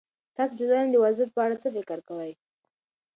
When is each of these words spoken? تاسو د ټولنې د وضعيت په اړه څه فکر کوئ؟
تاسو 0.35 0.53
د 0.57 0.61
ټولنې 0.69 0.91
د 0.91 0.95
وضعيت 1.03 1.29
په 1.35 1.41
اړه 1.45 1.55
څه 1.63 1.67
فکر 1.75 1.99
کوئ؟ 2.07 2.31